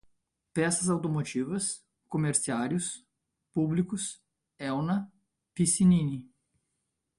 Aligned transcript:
peças 0.51 0.89
automotivas, 0.89 1.85
comerciários, 2.09 3.05
públicos, 3.53 4.19
Elna, 4.57 5.13
Pissinini 5.53 6.27